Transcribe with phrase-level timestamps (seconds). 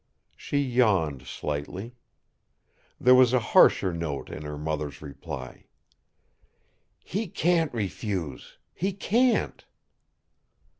[0.35, 1.93] She yawned slightly.
[2.99, 5.67] There was a harsher note in her mother's reply.
[7.03, 8.57] "He can't refuse.
[8.73, 9.63] He can't!"